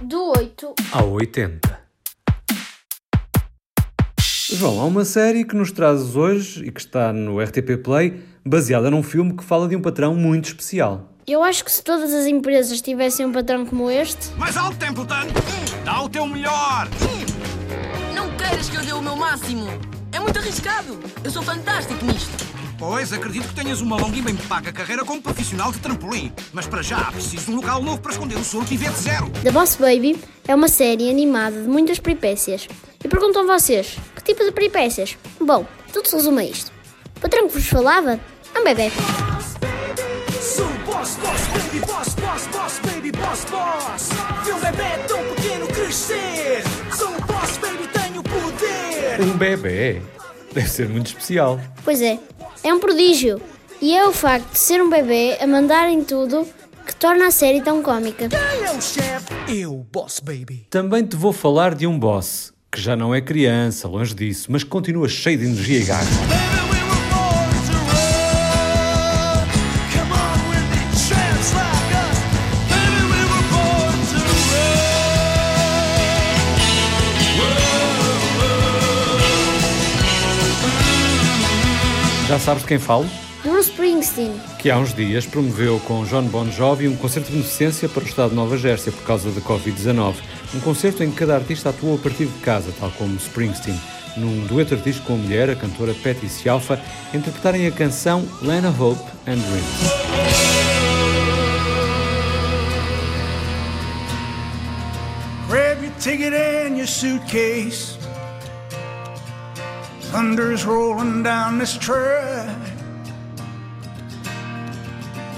[0.00, 1.80] Do 8 ao 80.
[4.52, 8.92] João, há uma série que nos trazes hoje e que está no RTP Play, baseada
[8.92, 11.12] num filme que fala de um patrão muito especial.
[11.26, 15.26] Eu acho que se todas as empresas tivessem um patrão como este, Mais alto, Templeton!
[15.84, 16.88] Dá o teu melhor!
[18.14, 19.66] Não queiras que eu dê o meu máximo.
[20.12, 20.96] É muito arriscado.
[21.24, 22.47] Eu sou fantástico nisto.
[22.78, 26.32] Pois, acredito que tenhas uma longa e bem paga carreira como profissional de trampolim.
[26.52, 29.28] Mas para já, preciso de um local novo para esconder o soro pivete zero.
[29.42, 32.68] The Boss Baby é uma série animada de muitas peripécias.
[33.04, 35.18] E perguntam a vocês, que tipo de peripécias?
[35.40, 36.72] Bom, tudo se resume a isto.
[37.16, 38.20] O patrão que vos falava
[38.54, 38.92] é um bebê.
[40.40, 44.08] Sou o boss, boss, baby, boss, boss, boss, baby, boss, boss.
[44.44, 46.62] Vi um bebê tão pequeno crescer.
[46.96, 49.20] Sou o boss, baby, tenho poder.
[49.20, 50.00] Um bebê.
[50.52, 51.60] Deve ser muito especial.
[51.84, 52.18] Pois é,
[52.62, 53.40] é um prodígio.
[53.80, 56.46] E é o facto de ser um bebê a mandar em tudo
[56.86, 58.28] que torna a série tão cómica.
[58.28, 59.26] Quem é o chefe?
[59.46, 60.66] Eu, boss, baby.
[60.70, 64.64] Também te vou falar de um boss, que já não é criança, longe disso, mas
[64.64, 66.47] continua cheio de energia e garra.
[82.28, 83.08] Já sabes de quem falo?
[83.42, 84.38] Bruce Springsteen.
[84.58, 88.06] Que há uns dias promoveu com John Bon Jovi um concerto de beneficência para o
[88.06, 90.16] estado de Nova Jersey por causa da Covid-19.
[90.54, 93.80] Um concerto em que cada artista atuou a partir de casa, tal como Springsteen.
[94.18, 96.78] Num dueto artístico com a mulher, a cantora Patty Cialfa,
[97.14, 100.68] interpretarem a canção Lena Hope and Dreams.
[105.48, 107.97] Grab your ticket and your suitcase.
[110.10, 112.56] Thunder's rolling down this track.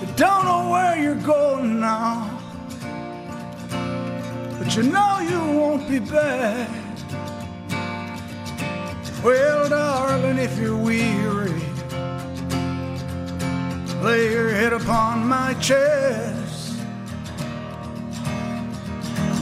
[0.00, 2.30] You don't know where you're going now,
[4.58, 6.70] but you know you won't be back.
[9.24, 11.60] Well, darling, if you're weary,
[14.04, 16.78] lay your head upon my chest.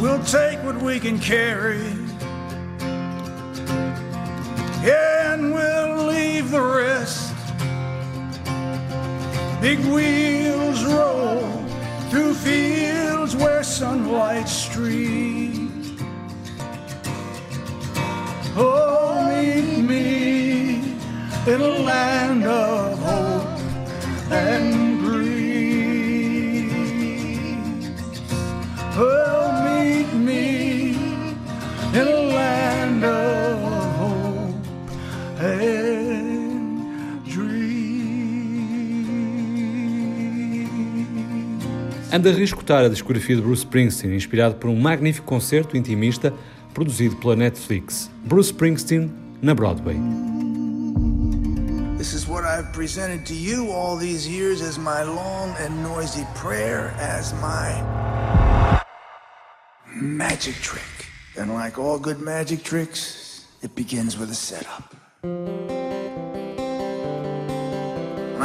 [0.00, 2.07] We'll take what we can carry.
[4.84, 7.34] And we'll leave the rest.
[9.60, 11.42] Big wheels roll
[12.10, 16.00] through fields where sunlight streams.
[18.56, 20.74] Oh, meet me
[21.52, 22.87] in a land of
[42.10, 46.32] Anda a reescutar a discografia de Bruce Springsteen, inspirado por um magnífico concerto intimista
[46.72, 48.10] produzido pela Netflix.
[48.24, 49.96] Bruce Springsteen na Broadway.
[51.98, 56.24] This is what I've presented to you all these years as my long and noisy
[56.34, 57.82] prayer, as my
[59.94, 60.82] magic trick.
[61.36, 64.94] And like all good magic tricks, it begins with a setup.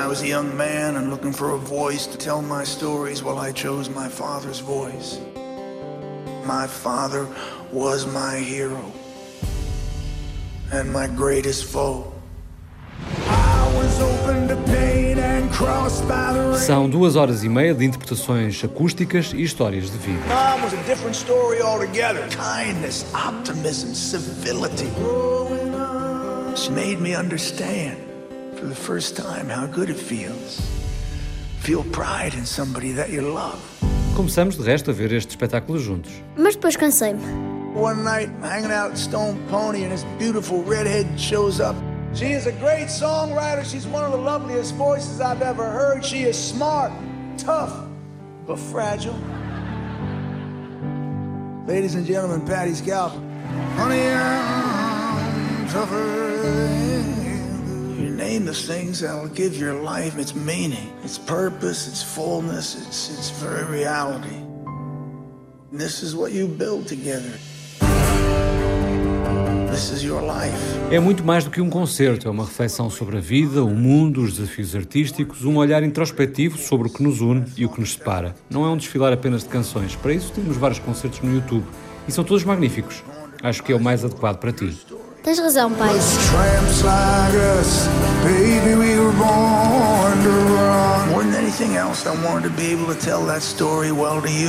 [0.00, 3.38] I was a young man and looking for a voice to tell my stories, well,
[3.38, 5.20] I chose my father's voice.
[6.46, 7.26] My father
[7.70, 8.82] was my hero
[10.72, 12.10] and my greatest foe.
[16.66, 20.22] São duas horas e meia de interpretações acústicas e histórias de vida.
[22.30, 24.88] Kindness, optimism, civility.
[26.56, 28.09] She made me understand
[28.60, 30.60] for the first time how good it feels.
[31.60, 33.58] Feel pride in somebody that you love.
[34.14, 36.12] Começamos, de resto, a ver este espetáculo juntos.
[36.36, 37.22] Mas depois cansei-me.
[37.74, 41.74] One night, hanging out at Stone Pony, and this beautiful redhead shows up.
[42.12, 43.64] She is a great songwriter.
[43.64, 46.04] She's one of the loveliest voices I've ever heard.
[46.04, 46.92] She is smart,
[47.38, 47.72] tough,
[48.46, 49.16] but fragile.
[51.66, 53.12] Ladies and gentlemen, Patty Scalp.
[53.76, 57.19] Honey, I'm tougher than
[58.00, 58.10] you.
[58.10, 63.30] Name the things that'll give your life its meaning, its purpose, its fullness, its, its
[63.30, 64.36] very reality.
[65.70, 67.38] And this is what you build together.
[70.90, 74.22] É muito mais do que um concerto, é uma reflexão sobre a vida, o mundo,
[74.22, 77.92] os desafios artísticos, um olhar introspectivo sobre o que nos une e o que nos
[77.92, 78.34] separa.
[78.50, 81.64] Não é um desfilar apenas de canções, para isso temos vários concertos no YouTube
[82.06, 83.02] e são todos magníficos.
[83.42, 84.76] Acho que é o mais adequado para ti.
[85.22, 85.88] Tens razão, pai.
[85.88, 87.86] Tramps like us,
[88.24, 91.08] baby, we were born to run.
[91.10, 94.30] More than anything else, I wanted to be able to tell that story well to
[94.30, 94.48] you.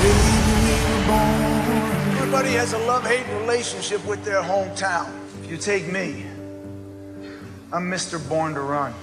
[0.00, 0.16] Baby,
[0.64, 2.16] we were born.
[2.16, 5.06] Everybody has a love-hate relationship with their hometown.
[5.44, 6.24] If you take me,
[7.70, 8.18] I'm Mr.
[8.18, 8.94] Born to Run.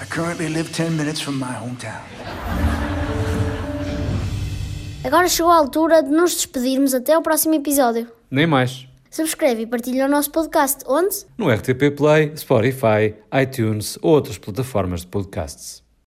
[0.00, 2.02] I currently live 10 minutes from my hometown.
[5.04, 8.08] Agora chegou a altura de nos despedirmos até o próximo episódio.
[8.28, 8.87] Nem mais.
[9.10, 10.84] Subscreve e partilha o nosso podcast.
[10.86, 11.24] Onde?
[11.36, 15.87] No RTP Play, Spotify, iTunes ou outras plataformas de podcasts.